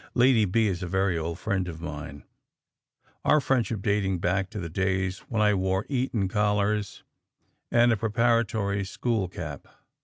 Lady 0.15 0.45
B 0.45 0.65
is 0.65 0.81
a 0.81 0.87
very 0.87 1.15
old 1.15 1.37
friend 1.37 1.67
of 1.67 1.79
mine, 1.79 2.23
our 3.23 3.39
friendship 3.39 3.83
dating 3.83 4.17
back 4.17 4.49
to 4.49 4.59
the 4.59 4.67
days 4.67 5.19
when 5.29 5.43
I 5.43 5.53
wore 5.53 5.85
Eton 5.89 6.27
collars 6.27 7.03
and 7.69 7.91
a 7.91 7.97
preparatory 7.97 8.83
school 8.83 9.27
cap. 9.29 9.67